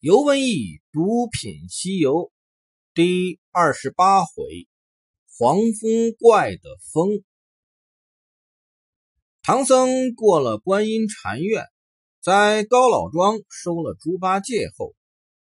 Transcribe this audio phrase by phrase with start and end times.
[0.00, 2.30] 尤文义毒品西游
[2.94, 4.68] 第二十八回：
[5.36, 7.24] 黄风怪的风。
[9.42, 11.64] 唐僧过了观音禅院，
[12.22, 14.94] 在高老庄收了猪八戒后，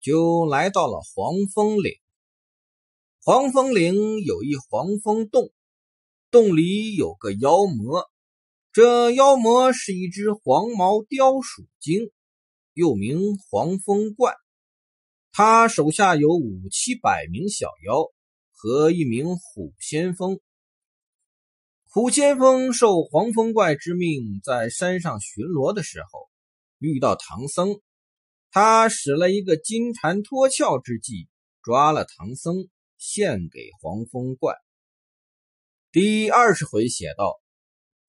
[0.00, 1.94] 就来到了黄风岭。
[3.20, 5.50] 黄风岭有一黄风洞，
[6.30, 8.08] 洞里有个妖魔。
[8.70, 12.12] 这妖魔是一只黄毛雕鼠精，
[12.78, 13.18] 又名
[13.50, 14.32] 黄风怪。
[15.32, 18.06] 他手下有五七百名小妖
[18.52, 20.38] 和一名虎先锋。
[21.90, 26.30] 虎先锋受黄风怪之命，在山上巡逻的时候，
[26.78, 27.80] 遇到唐僧，
[28.52, 31.26] 他使了一个金蝉脱壳之计，
[31.64, 34.54] 抓了唐僧，献给黄风怪。
[35.90, 37.40] 第二十回写道。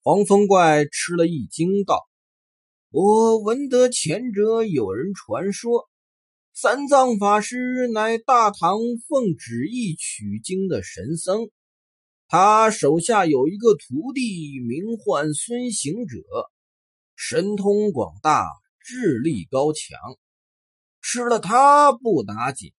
[0.02, 2.08] 黄风怪吃了一惊，道
[2.92, 5.88] ：“我闻得前者有人传说，
[6.52, 11.50] 三藏法师乃大唐奉旨意取经的神僧，
[12.26, 16.18] 他手下有一个徒弟，名唤孙行者，
[17.14, 18.48] 神通广大，
[18.80, 19.96] 智力高强。
[21.00, 22.72] 吃了他不打紧，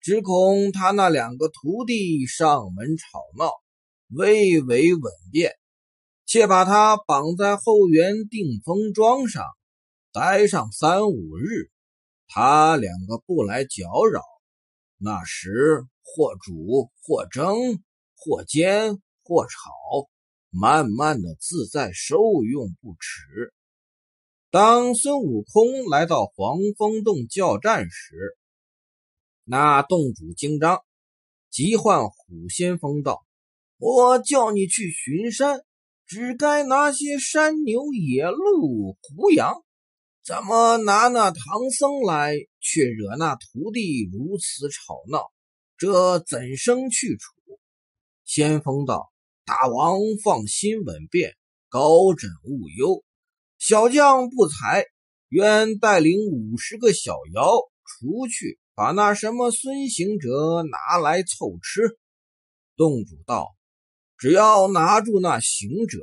[0.00, 3.50] 只恐他那两个徒弟上门吵闹，
[4.06, 5.50] 未为稳便。”
[6.30, 9.46] 且把他绑在后园定风桩上，
[10.12, 11.70] 待上三五日，
[12.26, 14.20] 他两个不来搅扰，
[14.98, 17.82] 那时或煮或蒸
[18.14, 20.10] 或煎或炒，
[20.50, 23.54] 慢慢的自在受用不迟。
[24.50, 28.36] 当孙悟空来到黄风洞叫战时，
[29.44, 30.84] 那洞主惊张，
[31.48, 33.24] 急唤虎先锋道
[33.80, 35.64] ：“我叫你去巡山。”
[36.08, 39.62] 只该拿些山牛、野鹿、胡羊，
[40.24, 45.30] 怎么拿那唐僧来，却惹那徒弟如此吵闹？
[45.76, 47.34] 这怎生去处？
[48.24, 49.12] 先锋道
[49.44, 51.36] ：“大王放心稳便，
[51.68, 53.04] 高枕无忧。
[53.58, 54.86] 小将不才，
[55.28, 57.50] 愿带领五十个小妖
[57.84, 61.98] 出去，把那什么孙行者拿来凑吃。”
[62.78, 63.57] 洞主道。
[64.18, 66.00] 只要拿住那行者，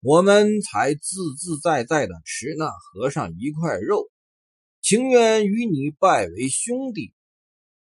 [0.00, 4.08] 我们才自自在在的吃那和尚一块肉，
[4.80, 7.12] 情愿与你拜为兄弟。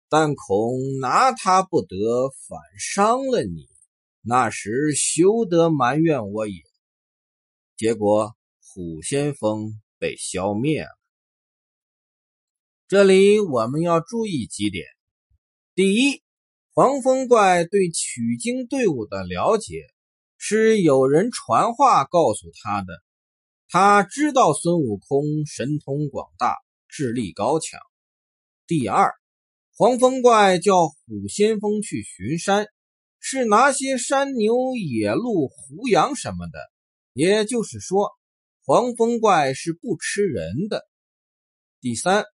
[0.08, 1.94] 但恐拿他不得，
[2.48, 3.68] 反伤了你，
[4.22, 6.62] 那时休得埋怨我也。
[7.76, 10.88] 结果虎先锋被消灭了。
[12.88, 14.86] 这里我们要注意几点：
[15.74, 16.22] 第一。
[16.78, 19.86] 黄风怪对取经队伍的了解
[20.36, 23.02] 是有人传话告诉他的。
[23.66, 26.54] 他知道孙悟空神通广大，
[26.86, 27.80] 智力高强。
[28.66, 29.14] 第二，
[29.74, 32.66] 黄风怪叫虎先锋去巡山，
[33.20, 36.58] 是拿些山牛、野鹿、胡羊什么的。
[37.14, 38.10] 也就是说，
[38.66, 40.86] 黄风怪是不吃人的。
[41.80, 42.26] 第三，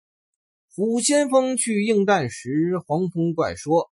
[0.73, 3.91] 虎先锋去应战时，黄风怪说。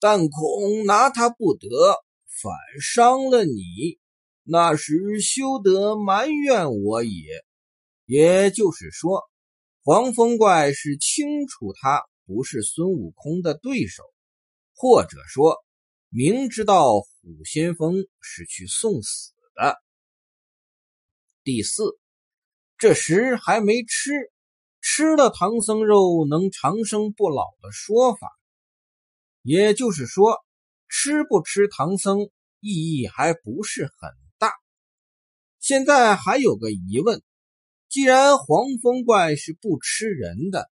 [0.00, 1.68] 但恐拿他不得，
[2.26, 3.98] 反伤了你，
[4.42, 7.44] 那时休得埋怨我也。
[8.06, 9.22] 也就是说，
[9.84, 14.02] 黄风怪是清楚他不是孙悟空的对手，
[14.74, 15.58] 或者说
[16.08, 19.76] 明知道虎先锋是去送死的。
[21.44, 21.98] 第四，
[22.78, 24.10] 这时还没吃，
[24.80, 28.28] 吃了唐僧肉能长生不老的说法。
[29.42, 30.36] 也就是说，
[30.88, 32.28] 吃不吃唐僧
[32.60, 34.52] 意义还不是很大。
[35.60, 37.22] 现在还有个疑问：
[37.88, 40.70] 既然黄风怪是不吃人的，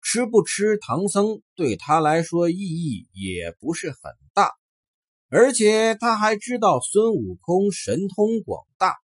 [0.00, 4.50] 吃不吃唐僧对他来说意义也不是很大，
[5.28, 8.96] 而且他还知道孙悟空神通广大，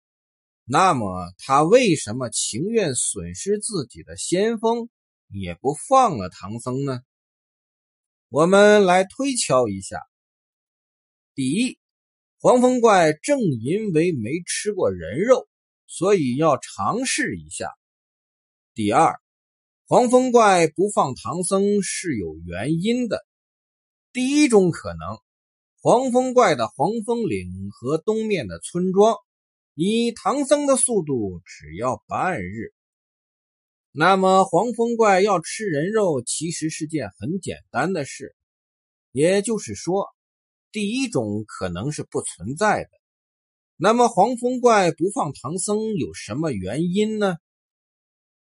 [0.65, 4.89] 那么他为什么情愿损失自己的先锋，
[5.29, 7.01] 也不放了唐僧呢？
[8.37, 9.99] 我们来推敲一下：
[11.35, 11.79] 第一，
[12.39, 15.49] 黄风怪正因为没吃过人肉，
[15.87, 17.69] 所以要尝试一下；
[18.75, 19.19] 第二，
[19.87, 23.25] 黄风怪不放唐僧是有原因的。
[24.13, 25.19] 第一种可能，
[25.81, 29.17] 黄风怪的黄风岭和东面的村庄，
[29.73, 32.75] 以唐僧的速度只要半日。
[33.99, 38.37] 那么黄风怪要吃人肉，其实是件很简单的事。
[39.11, 40.09] 也就是说，
[40.71, 42.91] 第一种可能是不存在的。
[43.79, 47.39] 那么黄风怪不放唐僧有什么原因呢？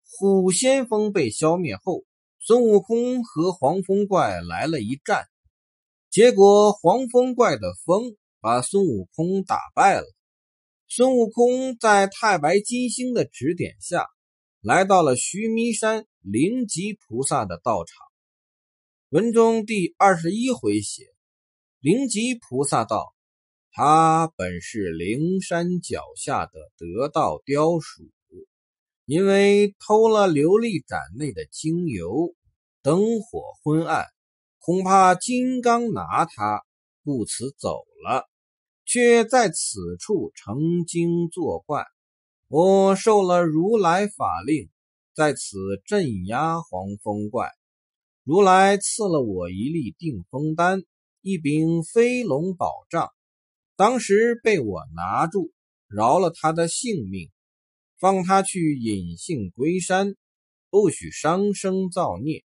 [0.06, 2.04] 虎先锋被消灭后，
[2.40, 5.26] 孙悟空和黄风怪来了一战，
[6.12, 10.06] 结果黄风怪的风把孙悟空打败了。
[10.88, 14.06] 孙悟空在太白金星的指点下，
[14.62, 17.96] 来到了须弥山灵吉菩萨的道场。
[19.08, 21.06] 文中第二十一回写，
[21.80, 23.16] 灵吉菩萨道
[23.72, 28.04] ：“他本是灵山脚下的得道雕鼠。”
[29.08, 32.36] 因为偷了琉璃盏内的精油，
[32.84, 34.06] 灯火昏暗，
[34.60, 36.64] 恐怕金刚拿他，
[37.06, 38.30] 故此走了，
[38.84, 41.86] 却在此处成精作怪。
[42.52, 44.72] 我受了如来法令，
[45.14, 47.52] 在此镇压黄风怪。
[48.24, 50.82] 如来赐了我一粒定风丹，
[51.22, 53.12] 一柄飞龙宝杖，
[53.76, 55.52] 当时被我拿住，
[55.88, 57.30] 饶了他的性命。
[58.00, 60.16] 放他去隐姓归山，
[60.72, 62.44] 不许伤生造孽。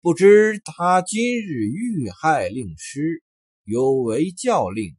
[0.00, 3.22] 不知他今日遇害令师，
[3.62, 4.96] 有违教令，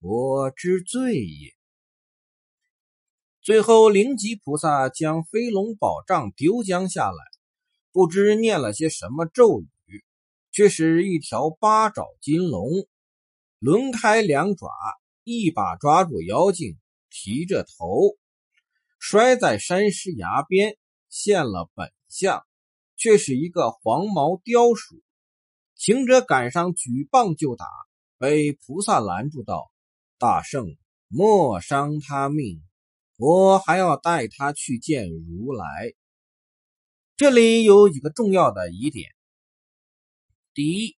[0.00, 1.54] 我之罪也。
[3.42, 7.16] 最后，灵吉菩萨将飞龙宝杖丢将下来，
[7.90, 10.04] 不知念了些什么咒语，
[10.52, 12.70] 却是一条八爪金龙，
[13.58, 14.68] 轮开两爪，
[15.24, 16.78] 一把抓住妖精，
[17.10, 18.16] 提着头。
[19.00, 20.76] 摔在山石崖边，
[21.08, 22.46] 现了本相，
[22.96, 25.02] 却是一个黄毛雕鼠。
[25.74, 27.66] 行者赶上举棒就打，
[28.18, 29.72] 被菩萨拦住道
[30.16, 30.76] ：“大圣，
[31.08, 32.62] 莫伤他命，
[33.24, 35.92] 我还要带他去见如来。”
[37.16, 39.10] 这里有几个重要的疑点：
[40.52, 40.96] 第一，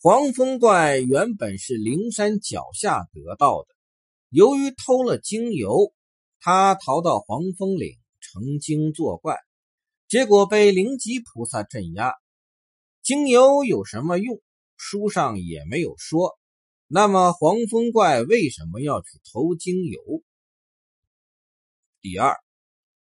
[0.00, 3.68] 黄风怪原本是灵山脚下得到的，
[4.28, 5.94] 由于偷了精油。
[6.40, 9.38] 他逃到黄风岭成精作怪，
[10.08, 12.14] 结果被灵吉菩萨镇压。
[13.04, 14.40] 精油有什么用？
[14.76, 16.36] 书上也没有说。
[16.88, 20.00] 那么黄风怪为什么要去偷精油？
[22.02, 22.36] 第二，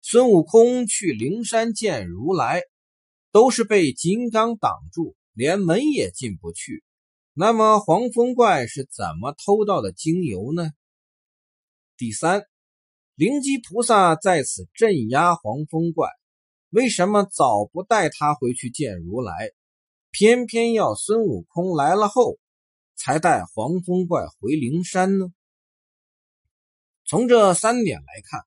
[0.02, 2.64] 孙悟空去灵山见如来，
[3.32, 6.84] 都是被金刚挡住，连门也进不去。
[7.34, 10.72] 那么黄风怪是怎么偷到的精油呢？
[11.96, 12.44] 第三。
[13.16, 16.10] 灵吉菩萨在此镇压黄风怪，
[16.70, 19.52] 为什么早不带他回去见如来，
[20.12, 22.38] 偏偏要孙悟空来了后
[22.96, 25.28] 才带黄风怪回灵山呢？
[27.06, 28.42] 从这三点来看，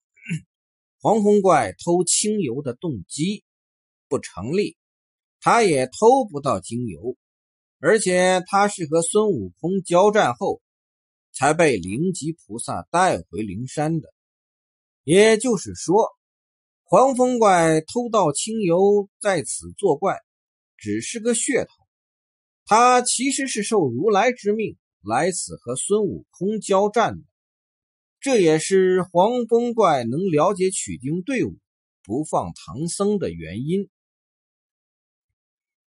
[1.04, 3.42] 黄风怪偷清油的动机
[4.08, 4.76] 不成立，
[5.40, 7.16] 他也偷不到精油，
[7.80, 10.62] 而且他是和孙悟空交战后
[11.32, 14.14] 才被灵吉菩萨带回灵山的。
[15.02, 16.08] 也就是说，
[16.84, 20.20] 黄风怪偷盗清油，在此作怪，
[20.76, 21.72] 只是个噱头。
[22.64, 27.24] 他其实是受如来之命来此和孙悟空交战的。
[28.22, 31.58] 这也是黄风怪能了解取经队伍
[32.04, 33.90] 不放唐僧的原因。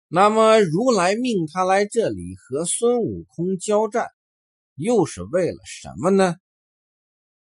[0.08, 4.08] 那么，如来命他来这里和孙悟空交战，
[4.76, 6.38] 又是为了什么呢？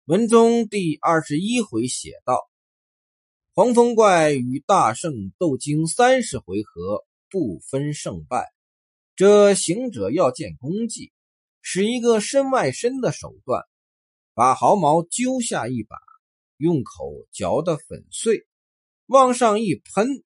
[0.05, 2.41] 文中第二十一回写道
[3.55, 8.53] ：“黄风怪与大圣斗经三十回合，不分胜败。
[9.15, 11.13] 这行者要见功绩，
[11.61, 13.63] 使一个身外身的手段，
[14.35, 15.97] 把毫毛揪下一把，
[16.57, 18.47] 用口嚼得粉碎，
[19.07, 20.25] 往上一喷，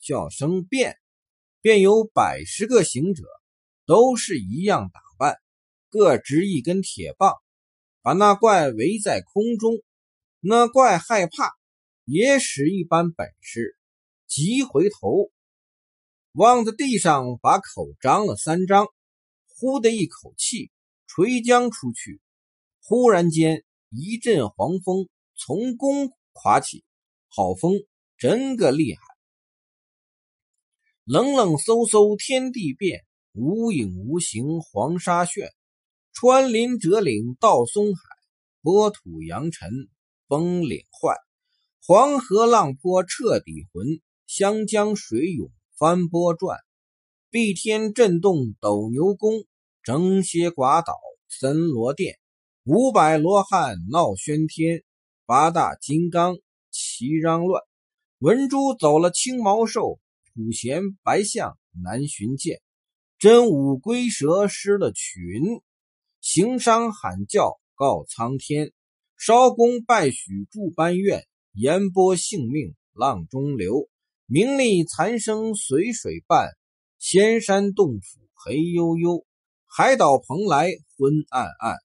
[0.00, 0.98] 叫声变，
[1.60, 3.24] 便有百十个行者，
[3.86, 5.36] 都是一样打扮，
[5.88, 7.34] 各执一根铁棒。”
[8.02, 9.82] 把那怪围在空中，
[10.40, 11.52] 那怪害怕，
[12.04, 13.78] 也使一般本事，
[14.26, 15.30] 急回头，
[16.32, 18.88] 望着地上，把口张了三张，
[19.46, 20.70] 呼的一口气
[21.06, 22.20] 垂浆出去。
[22.86, 26.84] 忽然间，一阵黄风从宫刮起，
[27.28, 27.72] 好风，
[28.18, 29.00] 真个厉害！
[31.04, 33.00] 冷冷飕飕，天地变，
[33.32, 35.50] 无影无形，黄沙炫。
[36.12, 38.02] 穿林折岭到松海，
[38.60, 39.88] 波土扬尘
[40.28, 41.16] 崩岭坏，
[41.86, 43.86] 黄河浪波彻底浑，
[44.26, 46.58] 湘江水涌翻波转，
[47.30, 49.46] 碧天震动斗牛宫，
[49.82, 50.92] 整些寡倒
[51.30, 52.18] 森罗殿，
[52.66, 54.84] 五百罗汉闹喧天，
[55.26, 56.38] 八大金刚
[56.70, 57.62] 齐嚷乱，
[58.20, 60.00] 文珠走了青毛兽，
[60.32, 62.62] 普贤白象难寻见，
[63.18, 65.42] 真武龟蛇失了群。
[66.22, 68.72] 行商喊叫告苍天，
[69.18, 73.90] 烧功拜许诸般院，言波性命浪中流。
[74.24, 76.48] 名利残生随水伴，
[76.98, 79.26] 仙山洞府黑悠悠，
[79.66, 81.76] 海岛蓬莱昏暗暗。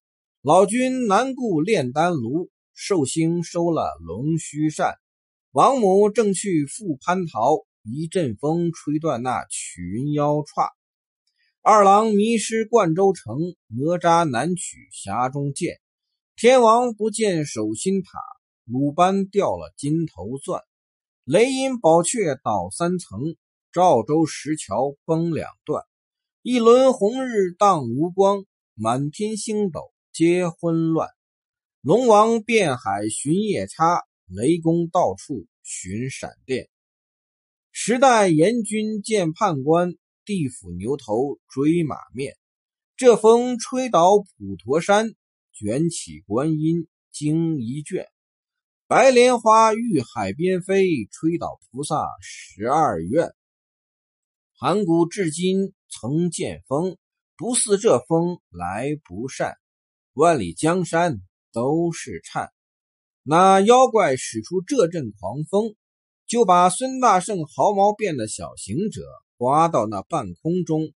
[0.42, 4.96] 老君难顾炼丹炉，寿星收了龙须扇。
[5.52, 10.72] 王母正去赴蟠桃，一阵风吹断那群妖叉。
[11.62, 15.82] 二郎迷失灌州城，哪吒难取匣中剑。
[16.38, 18.10] 天王不见守心塔，
[18.64, 20.62] 鲁班掉了金头钻。
[21.26, 23.36] 雷音宝阙倒三层，
[23.74, 25.84] 赵州石桥崩两段。
[26.44, 31.08] 一轮红日当无光，满天星斗皆昏乱。
[31.80, 34.04] 龙王遍海寻夜叉。
[34.28, 36.68] 雷公到处寻闪电，
[37.72, 39.96] 时代阎君见判官，
[40.26, 42.36] 地府牛头追马面。
[42.98, 45.14] 这风吹倒普陀山，
[45.54, 48.06] 卷起观音经一卷。
[48.88, 53.34] 白莲花遇海边飞，吹倒菩萨十二愿。
[54.60, 56.98] 盘古至今曾见风，
[57.38, 59.56] 不似这风来不善。
[60.20, 61.22] 万里江山
[61.54, 62.52] 都是颤。
[63.24, 65.76] 那妖怪使出这阵狂风，
[66.28, 69.02] 就把孙大圣毫毛变的小行者
[69.38, 70.92] 刮到那半空中，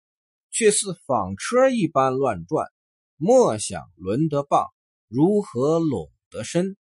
[0.51, 2.67] 却似纺车一般乱转。
[3.15, 4.65] 莫想轮得棒，
[5.07, 6.75] 如何拢得身？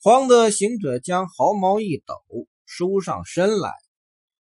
[0.00, 2.14] 慌得行者将毫毛一抖，
[2.64, 3.74] 收上身来，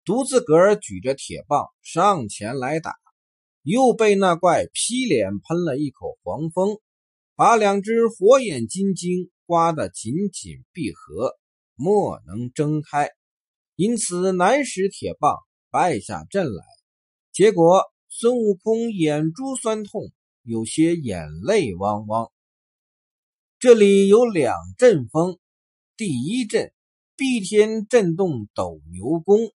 [0.05, 2.95] 独自个举着铁棒上前来打，
[3.63, 6.79] 又被那怪劈脸喷了一口黄风，
[7.37, 9.31] 把两只火眼金睛。
[9.47, 11.37] 刮得紧紧闭合，
[11.75, 13.11] 莫能睁开，
[13.77, 15.37] 因此难使铁棒
[15.71, 16.65] 败下阵来。
[17.31, 20.11] 结果孙悟空眼珠酸痛，
[20.45, 22.33] 有些眼泪汪汪。
[23.59, 25.39] 这里有两阵风，
[25.99, 26.73] 第一阵
[27.15, 29.53] 碧天震动斗牛宫，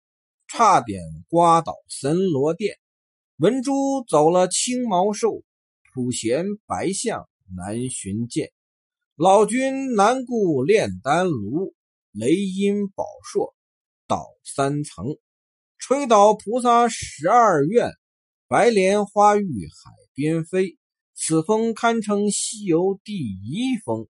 [0.49, 2.79] 差点刮倒森罗殿。
[3.37, 5.43] 文珠走了青毛兽，
[5.93, 8.53] 普贤白象难寻见。
[9.17, 11.75] 老君难顾炼丹炉，
[12.13, 13.55] 雷音宝硕
[14.07, 15.17] 倒三层，
[15.79, 17.91] 吹倒菩萨十二愿，
[18.49, 20.79] 白莲花遇海边飞。
[21.17, 24.09] 此风堪称西游第一风。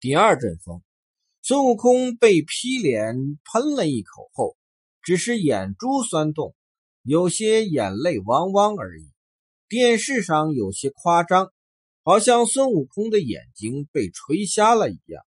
[0.00, 0.82] 第二阵风，
[1.42, 3.14] 孙悟空被劈脸
[3.52, 4.56] 喷了一口后，
[5.02, 6.54] 只是眼珠酸痛，
[7.02, 9.10] 有些眼泪汪汪而已。
[9.68, 11.52] 电视上有些夸张。
[12.04, 15.24] 好像孙悟空的眼睛被吹瞎了一样。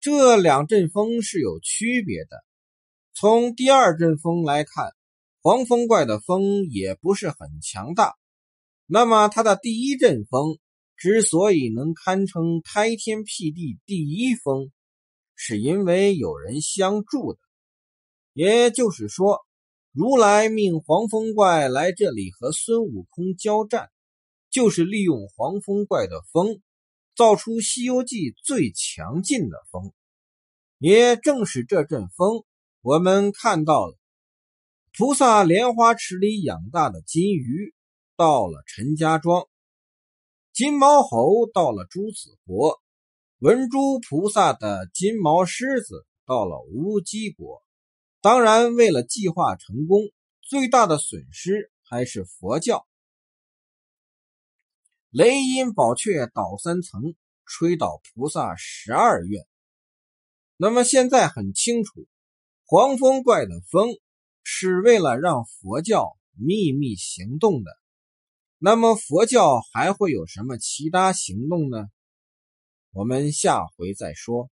[0.00, 2.44] 这两阵风是有区别的。
[3.14, 4.92] 从第二阵风来看，
[5.42, 8.14] 黄风怪的风也不是很强大。
[8.86, 10.58] 那么他的第一阵风
[10.96, 14.72] 之所以能堪称开天辟地第一风，
[15.36, 17.38] 是因为有人相助的。
[18.32, 19.38] 也就是说，
[19.92, 23.88] 如来命黄风怪来这里和孙悟空交战。
[24.50, 26.60] 就是利用黄风怪的风，
[27.14, 29.92] 造出《西游记》最强劲的风。
[30.78, 32.44] 也正是这阵风，
[32.80, 33.96] 我们看到了
[34.96, 37.74] 菩萨莲花池里养大的金鱼
[38.16, 39.46] 到了陈家庄，
[40.52, 42.80] 金毛猴到了朱子国，
[43.38, 47.62] 文殊菩萨的金毛狮子到了乌鸡国。
[48.20, 50.00] 当然，为了计划成功，
[50.42, 52.86] 最大的损失还是佛教。
[55.10, 59.44] 雷音宝阙倒三层，吹倒菩萨十二愿。
[60.56, 62.06] 那么现在很清楚，
[62.64, 63.88] 黄风怪的风
[64.44, 67.72] 是为了让佛教秘密行动的。
[68.58, 71.88] 那么佛教还会有什么其他行动呢？
[72.92, 74.48] 我们下回再说。